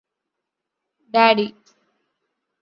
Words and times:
daddy 1.13 1.47